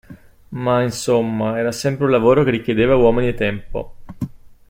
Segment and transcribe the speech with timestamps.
[0.49, 3.97] Ma, insomma, era sempre un lavoro che richiedeva uomini e tempo.